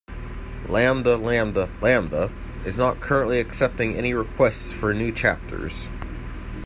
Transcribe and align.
Lambda 0.67 1.15
Lambda 1.15 1.69
Lambda 1.79 2.31
is 2.65 2.75
not 2.75 2.99
currently 3.01 3.39
accepting 3.39 3.93
any 3.93 4.15
requests 4.15 4.71
for 4.71 4.95
new 4.95 5.11
chapters. 5.11 5.85